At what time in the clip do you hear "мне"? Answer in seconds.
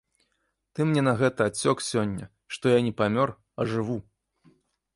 0.91-1.01